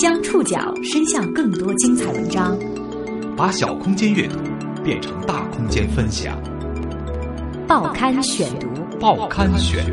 [0.00, 2.58] 将触角伸向更多精彩文章，
[3.36, 4.38] 把小空间阅读
[4.82, 6.42] 变成大空间分享。
[7.68, 8.66] 报刊选读，
[8.98, 9.84] 报刊选，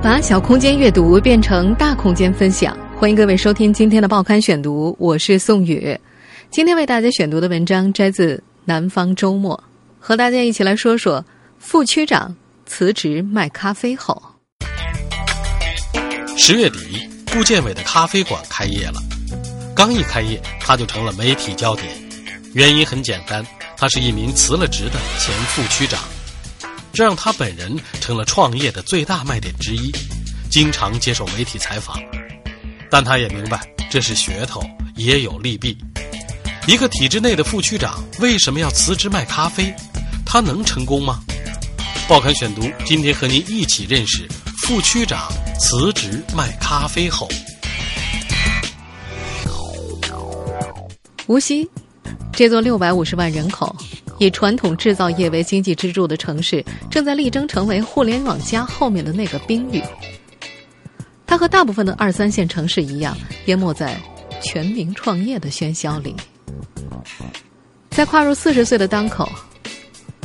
[0.00, 2.78] 把小空间阅读变成大空间分享。
[2.96, 5.98] 欢迎各位收听今天的报刊选读，我是宋宇。
[6.48, 9.56] 今天为大家选读的文章摘自《南方周末》，
[9.98, 11.24] 和大家一起来说说
[11.58, 12.36] 副区长
[12.66, 14.22] 辞职卖咖啡后。
[16.42, 19.00] 十月底，顾建伟的咖啡馆开业了。
[19.74, 21.86] 刚一开业，他就成了媒体焦点。
[22.54, 26.00] 原因很简单，他是一名辞了职的前副区长，
[26.92, 29.92] 这让他本人成了创业的最大卖点之一，
[30.50, 31.96] 经常接受媒体采访。
[32.90, 34.60] 但他也明白，这是噱头，
[34.96, 35.78] 也有利弊。
[36.66, 39.72] 一个体制内的副区长为什么要辞职卖咖啡？
[40.26, 41.20] 他能成功吗？
[42.08, 44.28] 报刊选读，今天和您一起认识。
[44.70, 47.28] 副区长辞职卖咖啡后，
[51.26, 51.68] 无锡
[52.32, 53.74] 这座六百五十万人口、
[54.20, 59.82] 以传统制造业为经济支柱的城市，正在力争成为互联网加后面的那个冰雨。
[61.26, 64.00] 它和大部分的二三线城市一样，淹没在
[64.40, 66.14] 全民创业的喧嚣里。
[67.90, 69.28] 在跨入四十岁的当口，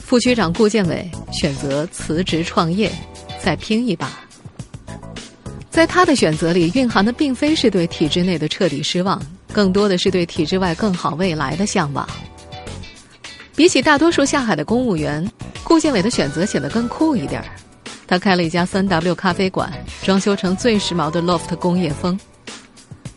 [0.03, 2.91] 副区长顾建伟选择辞职创业，
[3.43, 4.21] 再拼一把。
[5.75, 12.07] 在他的选择里，蕴含的并非是对体制内的彻底失望，更多的是对体制外更好未来的向往。
[13.57, 15.29] 比起大多数下海的公务员，
[15.65, 17.47] 顾建伟的选择显得更酷一点儿。
[18.07, 19.69] 他开了一家三 W 咖啡馆，
[20.01, 22.17] 装修成最时髦的 loft 工业风。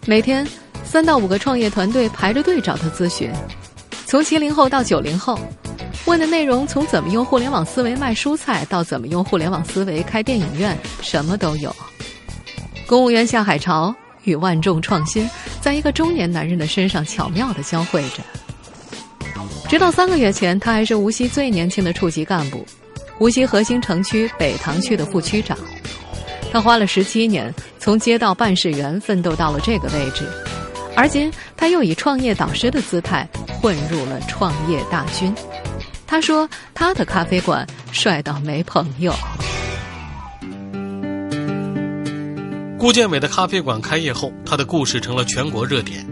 [0.05, 0.45] 每天
[0.83, 3.31] 三到五个创业团队排着队找他咨询，
[4.05, 5.39] 从七零后到九零后，
[6.06, 11.72] 问的内容从怎么用互联网思维卖蔬菜，到怎么用互联网思维开电影院，什么都有。
[12.89, 13.94] 公务员下海潮
[14.25, 15.28] 与万众创新，
[15.61, 18.22] 在一个中年男人的身上巧妙的交汇着。
[19.69, 22.65] 直到三个月前，他还是无锡最年轻的处级干部，
[23.19, 25.59] 无锡核心城区北塘区的副区长。
[26.50, 30.26] 他花了十七年，从街道办事员奋斗到了这个位置，
[30.97, 33.28] 而今他又以创业导师的姿态
[33.60, 35.31] 混入了创业大军。
[36.06, 39.12] 他说：“他的咖啡馆帅到没朋友。”
[42.78, 46.06] 顾建伟的咖啡馆开业后，他的故事成了全国热点。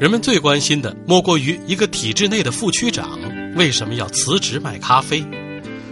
[0.00, 3.16] 人们最关心的莫过于一个体制内的副区长
[3.54, 5.24] 为什么要辞职卖咖啡？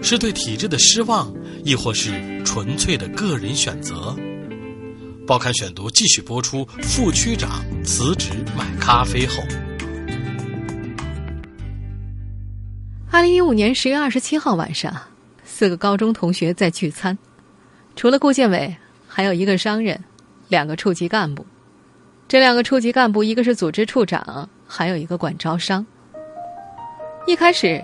[0.02, 4.12] 是对体制的失望，亦或是纯粹的个人选择？
[5.24, 9.40] 报刊选读继续播出：副区长辞职卖咖啡后。
[13.08, 14.92] 二零一五年十月二十七号晚上，
[15.44, 17.16] 四个高中同学在聚餐，
[17.94, 18.76] 除了顾建伟。
[19.10, 19.98] 还有一个商人，
[20.48, 21.44] 两个处级干部。
[22.26, 25.84] 这两个处级干部，一个是组织处长，还有一个管招商。
[27.26, 27.82] 一开始，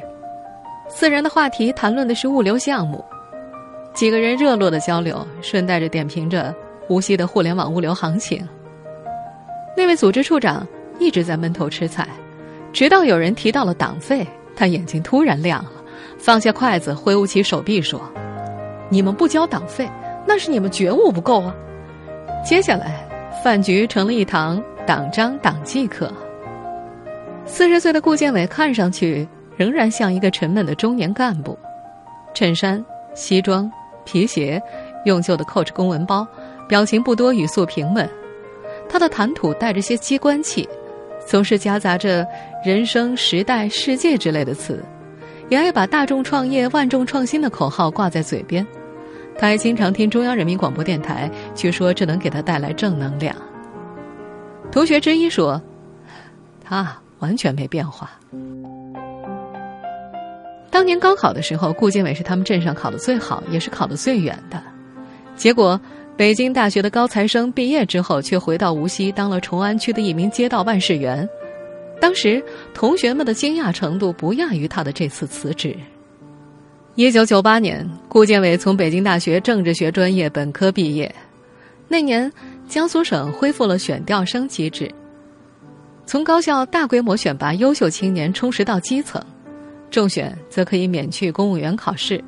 [0.89, 3.05] 四人的话题谈论的是物流项目，
[3.95, 6.55] 几个人热络的交流，顺带着点评着
[6.89, 8.47] 无锡的互联网物流行情。
[9.77, 10.67] 那位组织处长
[10.99, 12.09] 一直在闷头吃菜，
[12.73, 15.73] 直到有人提到了党费，他眼睛突然亮了，
[16.19, 18.01] 放下筷子，挥舞起手臂说
[18.91, 19.89] ：“你们不交党费。”
[20.27, 21.55] 那是你们觉悟不够啊！
[22.45, 23.09] 接下来，
[23.43, 26.13] 饭局成了一堂党章党纪课。
[27.47, 31.59] 四十岁的顾建伟看上去仍然像一个沉闷的中年干部，
[32.35, 32.85] 衬衫、
[33.15, 33.71] 西装、
[34.05, 34.63] 皮鞋，
[35.07, 36.29] 用旧的 Coach 公文包，
[36.69, 38.07] 表情不多，语速平稳。
[38.91, 40.69] 他的谈吐带着些机关气，
[41.27, 42.27] 总是夹杂着
[42.63, 44.85] 人生、时代、世界之类的词，
[45.49, 48.67] 也爱把“大众创业，万众创新”的口号挂在嘴边。
[49.39, 53.35] 他还经常听中央人民广播电台，据说这能给他带来正能量。
[54.73, 55.61] 同学之一说
[56.65, 58.11] ：“他完全没变化。”
[60.71, 64.61] 当年高考的时候，顾建伟是他们镇上考的最好，也是考的最远的。
[65.37, 65.81] 结果，
[66.17, 71.29] 北京大学的高材生毕业之后，却回到无锡当了崇安区的一名街道办事员。
[72.01, 72.43] 当时，
[72.73, 75.77] 同学们的惊讶程度不亚于他的这次辞职。
[76.97, 81.13] 一九九八年，顾建伟从北京大学政治学专业本科毕业。
[81.89, 82.33] 那年，
[82.69, 84.89] 江苏省恢复了选调生机制，
[86.07, 89.21] 从高校大规模选拔优秀青年，充实到基层，
[89.91, 92.23] 中选则可以免去公务员考试。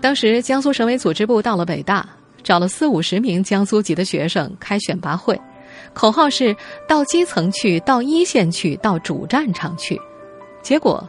[0.00, 2.04] 当时，江苏省委组织部到了北大，
[2.42, 5.40] 找了四五十名江苏籍的学生开选拔会，
[5.94, 6.56] 口号是
[6.88, 9.96] “到基层去，到一线去，到主战场去”，
[10.62, 11.08] 结果，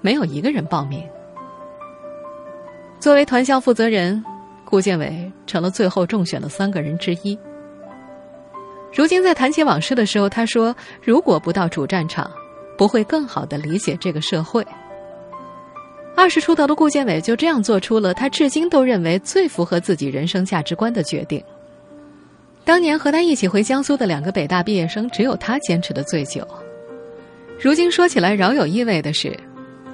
[0.00, 1.02] 没有一个人报名。
[3.00, 4.22] 作为团校负责人，
[4.64, 7.38] 顾建伟成了最后中选的三个人之一。
[8.92, 12.30] 如今在谈起往事的时候，他说：“如果不到主战场，
[12.76, 14.66] 不会更好的理解这个社会。”
[16.16, 21.40] 二十出头的顾建伟就这样做出了他至今都认为最符合自己人生价值观的决定。
[22.64, 26.46] 当年和他一起回江苏的两个北大毕业生，只有他坚持的最久。
[27.60, 29.38] 如今说起来饶有意味的是，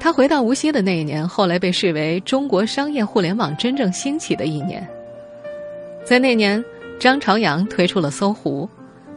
[0.05, 4.87] 他回到无锡的那一年，后来被视为中国商业互联网真正兴起的一年。
[6.05, 6.63] 在那年，
[7.01, 8.69] 张朝阳推出了搜狐。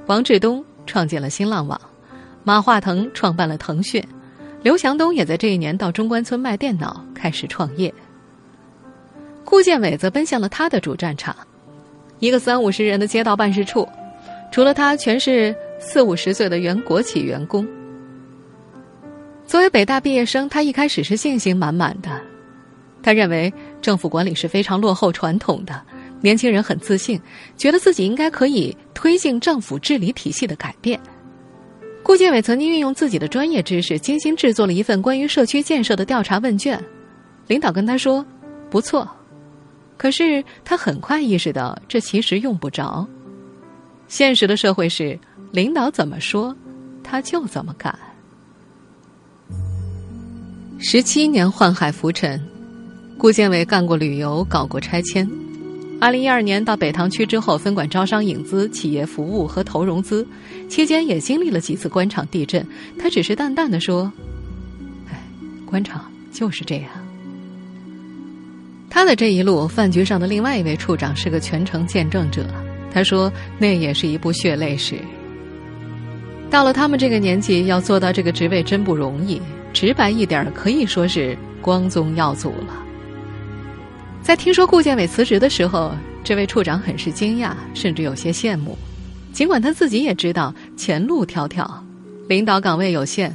[0.05, 1.77] 王志东创建了新浪网，
[2.45, 4.01] 马化腾创办了腾讯，
[4.63, 7.93] 刘强东也在这一年到中关村卖电脑，开始创业。
[9.43, 11.35] 顾建伟则奔向了他的主战场，
[12.19, 13.85] 一个三五十人的街道办事处，
[14.53, 17.67] 除了他，全是四五十岁的原国企员工。
[19.47, 22.21] 作为北大毕业生，他一开始是信心满满的，
[23.01, 23.51] 他认为
[23.81, 25.81] 政府管理是非常落后传统的。
[26.19, 27.19] 年轻人很自信，
[27.55, 30.99] 觉得自己应该可以推进政府治理体系的改变。
[32.03, 36.83] 顾建伟曾经运用自己的专业知识，精心制作了一份关于社区建设的调查问卷。
[37.47, 38.25] 领导跟他说
[38.69, 39.07] ：“不错。”
[39.95, 43.07] 可是他很快意识到，这其实用不着。
[44.09, 45.17] 现实的社会是，
[45.51, 46.53] 领导怎么说，
[47.01, 47.97] 他就怎么干。
[50.89, 52.41] 十七年宦海浮沉，
[53.17, 55.29] 顾建伟干过旅游，搞过拆迁。
[55.99, 60.25] 二零一二年到北塘区之后，分管招商引资、企业服务和投融资，
[60.69, 62.65] 期间也经历了几次官场地震。
[62.97, 64.09] 他只是淡淡的说
[65.11, 65.21] ：“哎，
[65.65, 66.85] 官场就是这样。”
[68.89, 72.45] 他的这一路，饭局上的另外一位处长是个全程见证者。
[72.93, 73.29] 他说
[73.59, 74.95] ：“那也是一部血泪史。
[76.49, 79.41] 到了他们这个年纪，要做到这个职位真不容易。
[79.79, 82.83] 直白一点，可以说是光宗耀祖了。”
[84.23, 85.91] 在听说顾建伟辞职的时候，
[86.23, 88.75] 这位处长很是惊讶，甚至有些羡慕。
[89.31, 91.69] 尽管他自己也知道前路迢迢，
[92.27, 93.31] 领导岗位有限，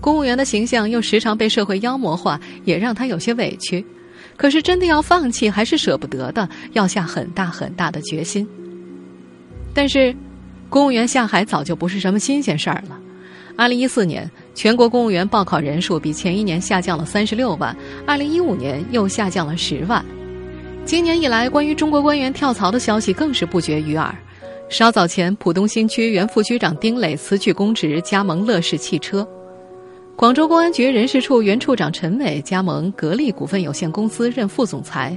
[0.00, 3.84] 公务员的形象又时常被社会妖魔化，也让他有些委屈。
[4.36, 8.46] 可是真的要放弃，还是舍不得的，要下很大很大的决心。
[9.74, 10.14] 但是，
[10.68, 12.96] 公务员下海早就不是什么新鲜事儿了。
[13.56, 17.74] 二零一四年，全国公务员报考人数比前一年下降了三十六万，
[18.06, 20.04] 二零一五年又下降了十万。
[20.84, 24.14] 今年以来，关于中国官员跳槽的消息更是不绝于耳。
[24.68, 29.26] 稍早前，浦东新区原副区长丁磊辞去公职，加盟乐视汽车；
[30.14, 35.16] 广州公安局人事处原处长陈伟加盟格力股份有限公司任副总裁。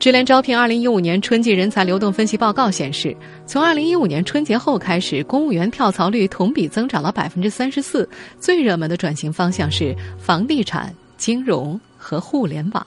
[0.00, 3.14] 智联招聘二零一五年春季人才流动分析报告显示，
[3.44, 8.08] 从二零一五年春节后开始，公务员跳槽率同比增长了百分之三十四。
[8.38, 12.86] 最热门的转型方向是房地产、金融和互联网。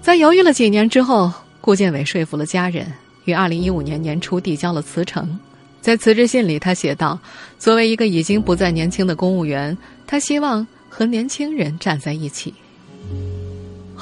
[0.00, 2.86] 在犹豫了几年之后，顾建伟说服了家人，
[3.24, 5.36] 于二零一五年年初递交了辞呈。
[5.80, 7.18] 在辞职信里，他写道
[7.58, 9.76] ：“作为一个已经不再年轻的公务员，
[10.06, 12.54] 他希望和年轻人站在一起。”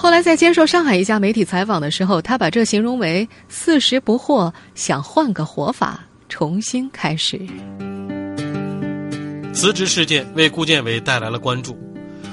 [0.00, 7.40] 后来在接受上海一家媒体采访的时候，他把这形容为“四十不惑，想换个活法，重新开始”。
[9.52, 11.76] 辞职事件为顾建伟带来了关注。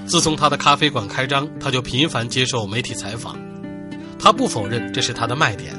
[0.06, 3.36] 自从他的咖啡馆开张，他就频繁接受媒体采访。
[4.20, 5.74] 他不否认这是他的卖点，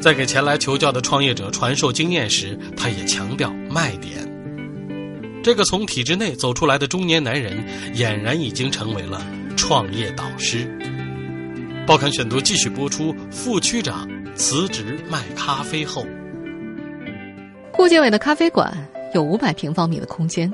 [0.00, 4.26] 在给前来求教的创业者传授经验时，他也强调卖点。
[5.42, 7.62] 这个从体制内走出来的中年男人，
[7.94, 9.20] 俨然已经成为了
[9.54, 10.66] 创业导师。
[11.86, 16.02] 报刊选读继续播出：副区长辞职卖咖啡后，
[17.70, 18.72] 顾建伟的咖啡馆
[19.12, 20.50] 有五百平方米的空间。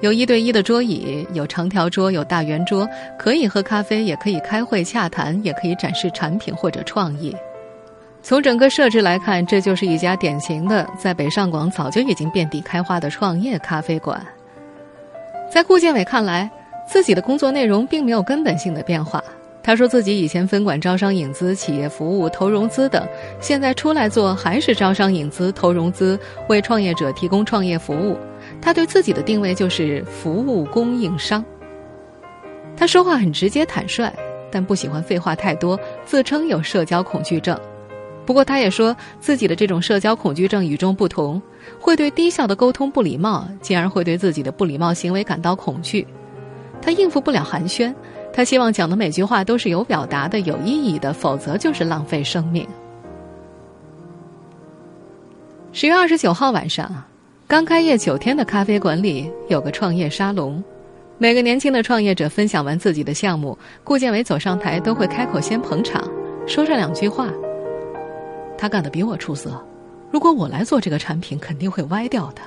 [0.00, 7.36] 有一对一的桌椅，有长条桌，有大圆桌，可以喝咖啡，也可以开会洽谈，也可以展示产品或者创意。
[8.22, 14.26] 从整个设置来看，这就是一家典型的在北上广早就已经遍地开花的创业咖啡馆。
[15.52, 16.50] 在顾建伟看来，
[16.88, 19.22] 自己的工作内容并没有根本性的变化。
[19.64, 23.08] 他说自己以前分管招商引资、企业服务、投融资等，
[23.40, 28.18] 现在出来做还是招商引资、投融资，为创业者提供创业服务。
[28.60, 31.42] 他对自己的定位就是服务供应商。
[32.76, 34.12] 他说话很直接坦率，
[34.50, 37.58] 但不喜欢废话太多，自称有社交恐惧症。
[38.26, 41.40] 不过他也说自己的这种社交恐惧症与众不同，
[41.80, 46.06] 会对低效的沟通不礼貌，进而会对自己的不礼貌行为感到恐惧。
[46.82, 47.94] 他应付不了寒暄，
[48.36, 52.66] 他希望讲的每句话都是有表达的、有意义的，否则就是浪费生命。
[55.72, 56.92] 十月二十九号晚上。
[57.46, 60.64] 刚开业九天的咖啡馆里有个创业沙龙，
[61.18, 66.02] 每个年轻的创业者分享完自己的项目，顾建伟走上台都会开口先捧场，
[66.46, 67.28] 说上两句话。
[68.56, 69.62] 他干得比我出色，
[70.10, 72.40] 如果我来做这个产品，肯定会歪掉的。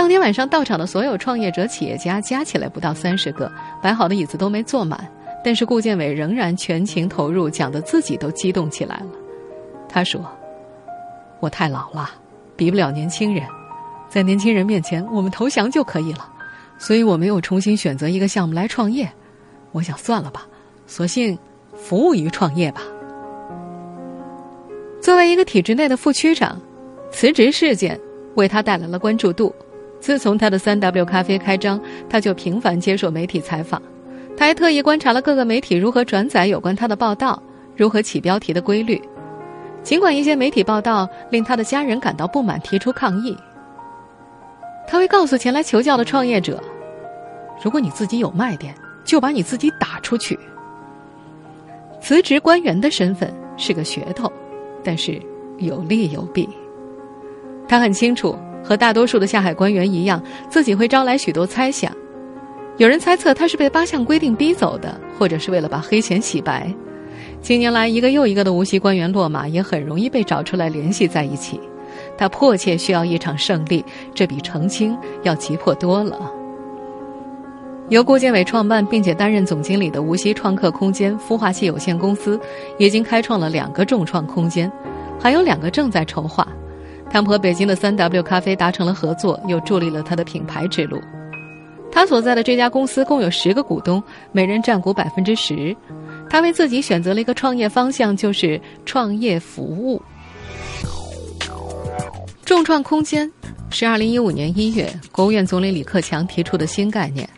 [0.00, 3.52] 当天晚上到场的所有创业者、企业家加起来不到三十个，
[3.82, 5.06] 摆好的椅子都没坐满，
[5.44, 9.08] 但是顾建伟仍然全情投入，讲的自己都激动起来了。
[9.90, 10.24] 他说
[11.38, 12.08] ：“我太老了，
[12.56, 13.44] 比不了年轻人，
[14.08, 16.26] 在年轻人面前，我们投降就可以了，
[16.78, 19.06] 所以我没有重新选择一个项目来创业。
[19.72, 20.46] 我想算了吧，
[20.86, 21.38] 索性
[21.74, 22.80] 服务于创业吧。”
[25.02, 26.58] 作为一个体制内的副区长，
[27.12, 28.00] 辞职事件
[28.36, 29.54] 为他带来了关注度。
[30.00, 33.80] 自从他的三 W 咖啡开张，他就频繁接受媒体采访。
[34.36, 37.40] 他还特意观察了各个媒体如何转载有关他的报道，
[37.76, 39.00] 如何起标题的规律。
[39.82, 43.36] 尽管一些媒体报道令他的家人感到不满，提出抗议，
[44.88, 46.62] 他会告诉前来求教的创业者
[47.62, 50.38] ：“如果你自己有卖点，就把你自己打出去。”
[52.00, 54.30] 辞职官员的身份是个噱头。
[54.82, 55.20] 但是
[55.58, 56.48] 有利有弊。
[57.68, 61.92] 他很清楚，和大多数的下海官员一样，自己会招来许多猜想。
[62.76, 66.72] 有人猜测他是被八项规定逼走的，或者是为了把黑钱洗白。
[67.42, 71.60] 近年来，一个又一个的无锡官员落马，也很容易被找出来联系在一起。
[72.16, 76.18] 他迫切需要一场胜利，这比澄清要急迫多了。
[77.88, 82.38] 由顾建伟创办并且担任总经理的无锡创客空间孵化器有限公司，
[82.78, 84.70] 已经开创了两个众创空间，
[85.18, 86.46] 还有两个正在筹划。
[87.10, 91.00] 他们和北京的三 W 咖啡达成了合作，又助力了他的品牌之路。
[91.92, 94.00] 他所在的这家公司共有十个股东，
[94.30, 95.76] 每人占股百分之十。
[96.30, 100.00] 他为自己选择了一个创业方向，就是创业服务。
[102.44, 103.28] 众创空间
[103.70, 107.28] 是二零一五年一月国务院总理李克强提出的新概念。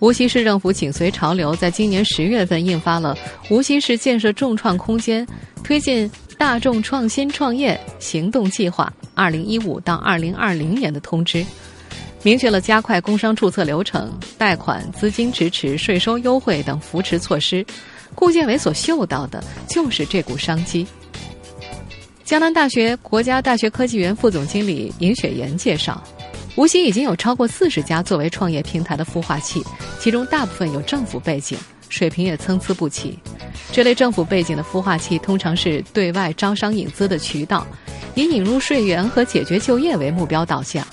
[0.00, 3.16] 无锡市政府紧随潮流，在今年十月份印发了
[3.54, 5.26] 《无锡市建设众创空间
[5.62, 6.10] 推进
[6.44, 11.42] 大众创新创业行动计划（二零一五到二零二零年）的通知，
[12.22, 17.64] 明确了加快工商注册流程、贷款、资金支持、税收优惠等扶持措施。
[18.14, 20.86] 顾建伟所嗅到的就是这股商机。
[22.24, 26.04] 江南大学国家大学科技园副总经理尹雪岩介绍。
[26.56, 29.64] 无锡已经有超过四十家作为创业平台的孵化器，
[29.98, 31.58] 其中大部分有政府背景，
[31.94, 33.16] 水平也参差不齐。
[33.70, 37.64] 这类政府背景的孵化器通常是对外招商引资的渠道，
[38.16, 40.84] 以引入税源和解决就业为目标导向。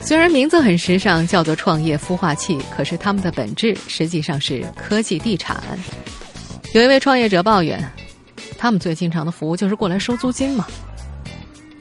[0.00, 5.62] 虽然名字很时尚，叫做创业孵化器，可是他们的本质实际上是科技地产。
[6.72, 7.78] 有一位创业者抱怨，
[8.56, 10.66] 他们最经常的服务就是过来收租金嘛，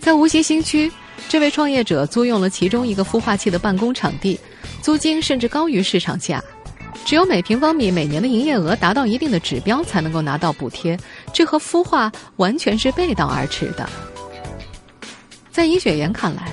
[0.02, 0.92] 在无锡新区。
[1.30, 4.38] 这位创业者租用了其中一个孵化器的办公场地，
[4.82, 6.44] 租金甚至高于市场价，
[7.04, 10.98] 只有每平方米每年的营业额达到一定的指标才能够拿到补贴，
[11.34, 13.90] 这和孵化完全是背道而驰的。
[15.52, 16.52] 在尹雪岩看来，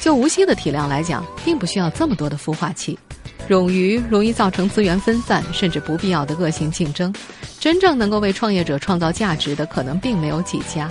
[0.00, 2.98] 就无锡的体量来讲，并不需要这么多的孵化器，
[3.48, 7.14] 冗余容易造成资源分散，甚至不必要的恶性竞争，
[7.58, 10.90] 真正能够为创业者创造价值的，可能并没有几家。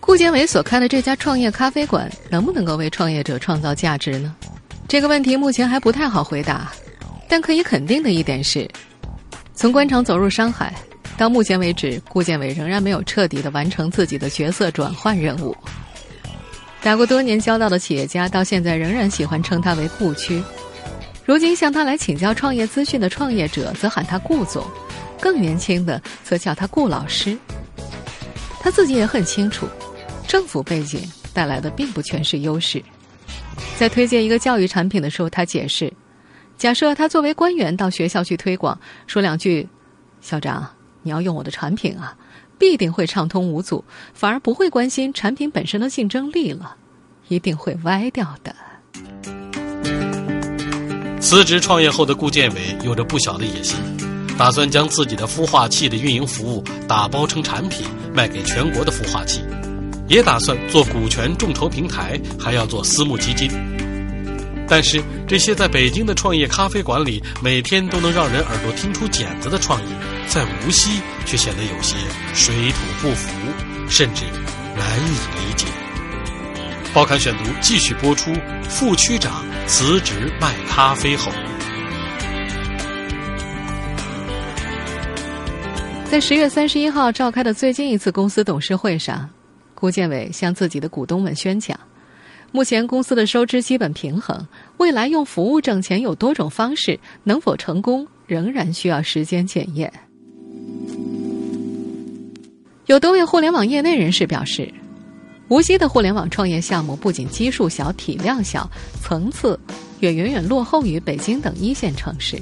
[0.00, 4.36] 顾建伟所开的这家创业咖啡馆，能不能够为创业者创造价值呢？
[4.90, 6.68] 这个问题目前还不太好回答。
[7.28, 8.68] 但可以肯定的一点是，
[9.54, 10.74] 从官场走入商海，
[11.16, 15.56] 到目前为止，顾建伟仍然没有彻底的完成自己的角色转换任务。
[16.82, 20.42] 打过多年交道的企业家，到现在仍然喜欢称他为顾区。
[21.24, 24.64] 如今向他来请教创业资讯的创业者，则喊他顾总；
[25.20, 27.38] 更年轻的，则叫他顾老师。
[28.58, 29.68] 他自己也很清楚。
[30.26, 31.00] 政府背景
[31.32, 32.82] 带来的并不全是优势。
[33.80, 35.90] 在推荐一个教育产品的时候，他解释：
[36.58, 39.66] 假设他作为官员到学校去推广，说两句
[40.20, 40.68] “校长，
[41.02, 42.14] 你要用我的产品啊”，
[42.60, 43.82] 必定会畅通无阻，
[44.12, 46.76] 反而不会关心产品本身的竞争力了，
[47.28, 48.54] 一定会歪掉的。
[51.18, 53.78] 辞职创业后的顾建伟有着不小的野心，
[54.36, 59.40] 打算将自己的孵化器的运营服务打包成产品，卖给全国的孵化器。
[60.06, 63.48] 也打算做股权众筹平台，还要做私募基金。
[64.70, 69.86] 但是这些在北京的创业咖啡馆里，每天都能让人耳朵听出茧子的创意，
[70.28, 71.96] 在无锡却显得有些
[72.32, 73.28] 水土不服，
[73.88, 74.24] 甚至
[74.76, 75.66] 难以理解。
[76.94, 78.32] 报刊选读继续播出：
[78.68, 81.32] 副区长辞职卖咖啡后，
[86.08, 89.28] 在十月三十一号召开的最近一次公司董事会上。
[89.74, 91.78] 顾建伟向自己的股东们宣讲，
[92.52, 94.46] 目前公司的收支基本平衡，
[94.78, 99.92] 未来用服务挣钱有多种方式，能否成功仍然需要时间检验。
[102.86, 104.68] 有多位互联网业内人士表示，
[105.46, 108.68] 无锡的互联网创业项目不仅基数小、体量小，
[109.00, 109.58] 层次
[110.00, 112.36] 也远远落后于北京等一线城市。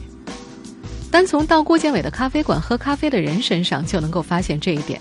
[1.11, 4.99] 单从到顾建伟的咖啡馆喝咖啡的人身上就能够发现这一点。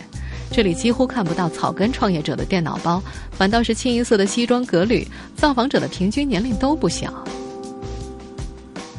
[0.52, 3.02] 这里几乎看不到草根创业者的电脑包，
[3.32, 5.08] 反倒是清一色的西装革履。
[5.36, 7.14] 造访者的平均年龄都不小。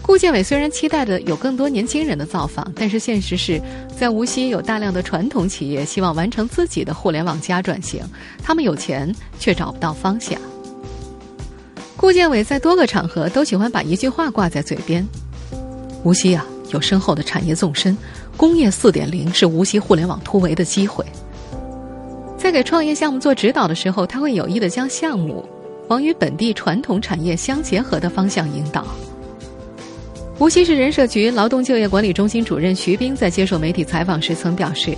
[0.01, 3.61] 顾建伟虽然期待的有更多年轻人的造访，但是现实是
[3.95, 8.03] 在无锡有大量的传统企业希望完成自己的互联网加转型，
[8.43, 10.41] 他们有钱却找不到方向。
[11.97, 15.07] 顾建伟在多个场合都喜欢把一句话挂在嘴边
[16.05, 17.95] ：“无锡啊，有深厚的产业纵深，
[18.37, 21.05] 工业四点零是无锡互联网突围的机会。”
[22.49, 25.47] 在给创业项目做指导的时候，他会有意的将项目
[25.89, 28.87] 往与本地传统产业相结合的方向引导。
[30.39, 34.97] 无锡市人社局劳动就业管理中心主任徐斌在接受媒体采访时曾表示，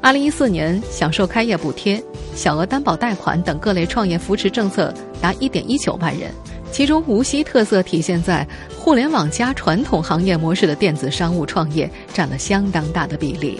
[0.00, 2.00] 二零一四年享受开业补贴、
[2.36, 6.30] 小额担保贷款等各类创业扶持政策达一点一九万人，
[6.70, 8.46] 其中无锡特色体现在
[8.78, 13.58] 互联网加传统行业模式的电子商务创业占了相当大的比例。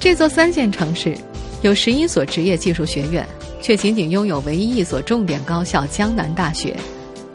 [0.00, 1.16] 这座三线城市
[1.60, 3.26] 有十一所职业技术学院，
[3.60, 6.76] 却仅仅拥有唯一一所重点高校——江南大学。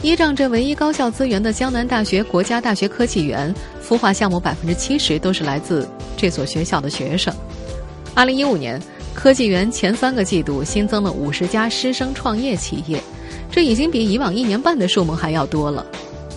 [0.01, 3.53] 依仗这唯一高校资源的江南大学国家大学科技园，
[3.85, 7.33] 孵化项目百分之七十都是来自这所学校的学生。
[8.13, 8.81] 二零一五年，
[9.13, 12.97] 科技园前三个季度新增了五十家师生创业企业，
[13.51, 15.85] 这已经比以往一年半的数目还要多了。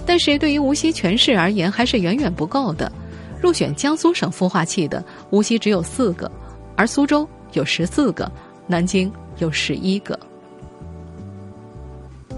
[0.04, 2.90] 但是对于无锡全市而言，还是远远不够的。
[3.40, 6.30] 入选江苏省孵化器的，无锡只有四个，
[6.74, 8.30] 而苏州有十四个，
[8.66, 10.18] 南京有十一个。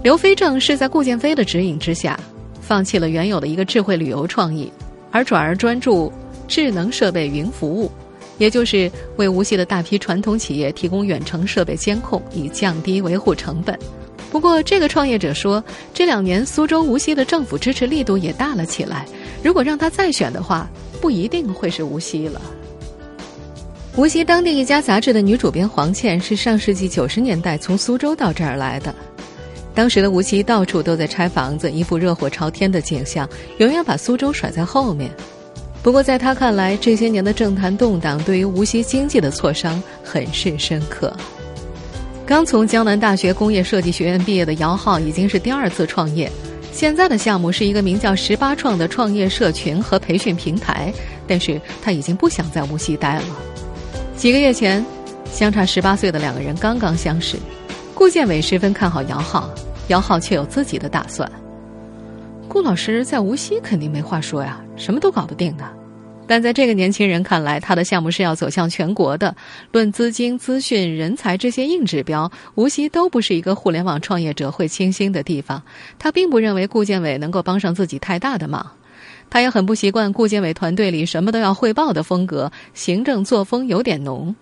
[0.03, 2.19] 刘飞正是在顾建飞的指引之下，
[2.61, 4.71] 放弃了原有的一个智慧旅游创意，
[5.11, 6.11] 而转而专注
[6.47, 7.91] 智能设备云服务，
[8.37, 13.77] 也就是为无锡的大批传统企业提供远程设备监控，以降低维护成本。
[14.31, 15.63] 不过，这个创业者说，
[15.93, 19.05] 这两年苏州、无锡的政府支持力度也大了起来。
[19.41, 20.69] 如果让他再选的话，
[21.01, 22.39] 不一定会是无锡了。
[23.95, 28.93] 无锡当地一家杂志的女主编黄倩是上世纪九十年代从苏州到这儿来的。
[29.73, 35.09] 当时的无锡到处都在拆房子，一副热火朝天的景象，永远把苏州甩在后面。
[35.81, 41.11] 不过，在他看来，这些年的政坛动荡对于无锡经济的挫伤很是深刻。
[42.29, 46.31] 刚从江南大学工业设计学院毕业的姚浩，已经是第二次创业。
[46.71, 50.93] 现在的项目是一个名叫“十八创”的创业社群和培训平台，
[51.25, 53.23] 但是他已经不想在无锡待了。
[54.15, 54.85] 几个月前，
[55.31, 57.35] 相差十八岁的两个人刚刚相识，
[57.95, 59.49] 顾建伟十分看好姚浩。
[59.87, 61.27] 姚浩却有自己的打算。
[62.47, 65.63] 顾老师在无锡肯定没话说呀，什么都搞得定的。
[66.29, 69.35] 但在这个年轻人看来，他的项目是要走向全国的。
[69.71, 75.59] 论资金、资讯、人才这些硬指标，无锡都不是一个互联网创业者会倾心的地方。
[75.97, 78.63] 他并不认为顾建伟能够帮上自己太大的忙。
[79.27, 84.35] 他也很不习惯顾建伟团队里什么都要汇报的风格，行政作风有点浓。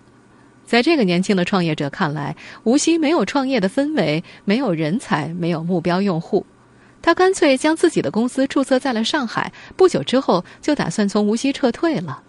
[0.66, 6.44] 在这个年轻的创业者看来，无锡没有创业的氛围，没有人才，没有目标用户。
[7.00, 12.22] 他干脆将自己的公司注册在了上海，不久之后就打算从无锡撤退了。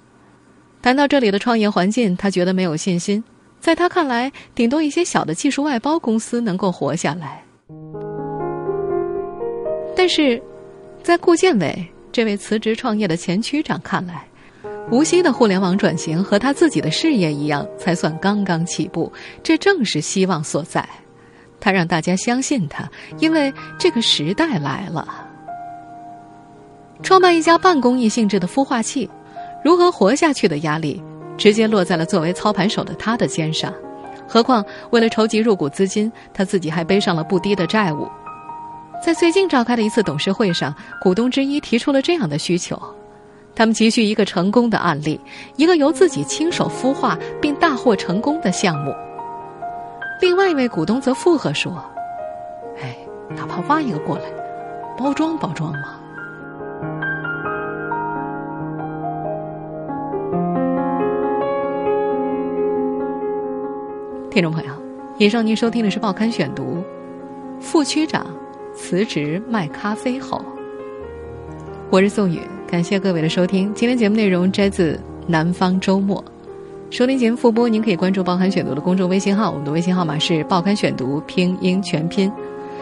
[0.81, 3.23] 谈到这里的创业环境，他觉得没有信心。
[3.59, 7.43] 在他看来，顶多一些小的技术外包公司能够活下来。
[9.95, 10.41] 但是，
[11.03, 14.25] 在顾建伟这位辞职创业的前区长看来，
[14.89, 19.11] 无锡的互联网转型和他自己的事业一样，才算刚刚起步。
[19.43, 20.87] 这正是希望所在。
[21.59, 25.07] 他让大家相信他，因为这个时代来了。
[27.01, 29.09] 创办一家半公益性质的孵化器，
[29.63, 31.01] 如何活下去的压力，
[31.37, 33.73] 直接落在了作为操盘手的他的肩上。
[34.27, 38.07] 何况为了筹集入股资金，他自己还背上了不低的债务。
[39.03, 42.79] 在最近召开的一次董事会上，股东之一提出了这样的需求。
[43.55, 45.19] 他们急需一个成功的案例，
[45.55, 48.93] 一个由自己亲手孵化并大获成功的项目。
[50.21, 51.81] 另外一位股东则附和说
[52.83, 52.97] ：“哎，
[53.29, 54.23] 哪怕挖一个过来，
[54.97, 55.95] 包装包装嘛。”
[64.29, 64.73] 听众朋友，
[65.17, 66.83] 以上您收听的是《报刊选读》，
[67.61, 68.27] 副区长
[68.75, 70.43] 辞职卖咖啡后，
[71.89, 72.41] 我是宋宇。
[72.67, 74.93] 感谢各位的收听，今天节目内容摘自
[75.27, 76.21] 《南方周末》。
[76.91, 82.31] 收听节目复播，您可以关注“报刊选读”的公众微信号，我们的微信号码是“报刊选读”拼音全拼。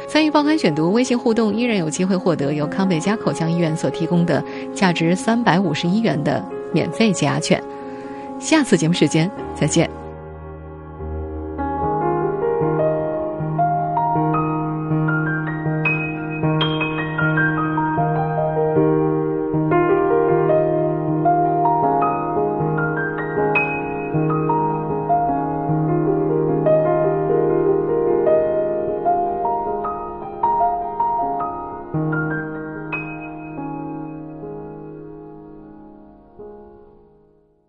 [0.07, 4.41] 参与“报刊选读”微信互动，依然有机会获得由康贝佳口腔医院所提供的
[4.73, 6.43] 价值三百五十一元的
[6.73, 7.61] 免费减压券。
[8.39, 9.96] 下次节目时间再见。